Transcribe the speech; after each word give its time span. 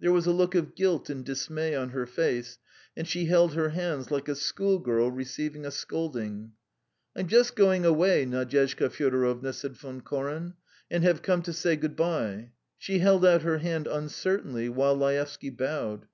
There 0.00 0.10
was 0.10 0.24
a 0.24 0.32
look 0.32 0.54
of 0.54 0.74
guilt 0.74 1.10
and 1.10 1.22
dismay 1.22 1.74
on 1.74 1.90
her 1.90 2.06
face, 2.06 2.56
and 2.96 3.06
she 3.06 3.26
held 3.26 3.52
her 3.52 3.68
hands 3.68 4.10
like 4.10 4.26
a 4.26 4.34
schoolgirl 4.34 5.10
receiving 5.10 5.66
a 5.66 5.70
scolding. 5.70 6.52
"I'm 7.14 7.28
just 7.28 7.54
going 7.54 7.84
away, 7.84 8.24
Nadyezhda 8.24 8.88
Fyodorovna," 8.88 9.52
said 9.52 9.76
Von 9.76 10.00
Koren, 10.00 10.54
"and 10.90 11.04
have 11.04 11.20
come 11.20 11.42
to 11.42 11.52
say 11.52 11.76
good 11.76 11.94
bye." 11.94 12.52
She 12.78 13.00
held 13.00 13.22
out 13.26 13.42
her 13.42 13.58
hand 13.58 13.86
uncertainly, 13.86 14.70
while 14.70 14.96
Laevsky 14.96 15.50
bowed. 15.50 16.06